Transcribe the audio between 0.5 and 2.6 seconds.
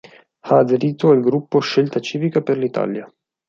aderito al gruppo Scelta Civica per